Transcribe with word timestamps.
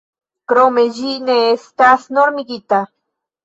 Krome, 0.51 0.85
ĝi 0.95 1.11
ne 1.29 1.37
estas 1.51 2.11
normigita. 2.21 2.85